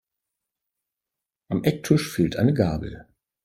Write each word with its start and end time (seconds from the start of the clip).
Am 1.49 1.63
Ecktisch 1.63 2.11
fehlt 2.11 2.35
eine 2.37 2.55
Gabel. 2.55 3.05